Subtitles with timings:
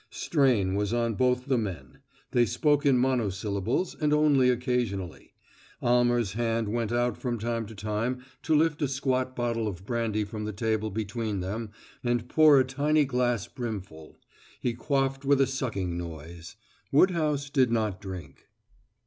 [0.09, 1.99] Strain was on both the men.
[2.31, 5.35] They spoke in monosyllables, and only occasionally.
[5.79, 10.23] Almer's hand went out from time to time to lift a squat bottle of brandy
[10.23, 11.69] from the table between them
[12.03, 14.19] and pour a tiny glass brimful;
[14.59, 16.55] he quaffed with a sucking noise.
[16.91, 18.47] Woodhouse did not drink.